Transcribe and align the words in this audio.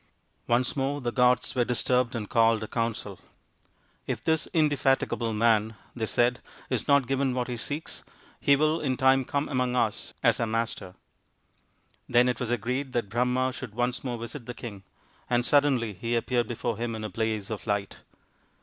Once 0.47 0.75
more 0.75 0.99
the 0.99 1.11
gods 1.11 1.53
were 1.53 1.63
disturbed 1.63 2.15
and 2.15 2.27
called 2.27 2.63
a 2.63 2.67
council." 2.67 3.19
If 4.07 4.19
this 4.23 4.47
indefatigable 4.51 5.31
man," 5.31 5.75
they 5.95 6.07
said," 6.07 6.41
is 6.71 6.87
not 6.87 7.05
given 7.05 7.35
what 7.35 7.47
he 7.47 7.55
seeks, 7.55 8.03
he 8.39 8.55
will 8.55 8.79
in 8.81 8.97
time 8.97 9.23
come 9.25 9.47
among 9.47 9.75
us 9.75 10.11
as 10.23 10.39
our 10.39 10.47
master." 10.47 10.95
Then 12.09 12.27
it 12.27 12.39
was 12.39 12.49
agreed 12.49 12.93
that 12.93 13.09
Brahma 13.09 13.53
should 13.53 13.75
once 13.75 14.03
more 14.03 14.17
visit 14.17 14.47
the 14.47 14.55
king, 14.55 14.81
and 15.29 15.45
suddenly 15.45 15.93
he 15.93 16.15
appeared 16.15 16.47
before 16.47 16.77
him 16.77 16.95
in 16.95 17.03
a 17.03 17.07
blaze 17.09 17.51
of 17.51 17.67
light. 17.67 17.97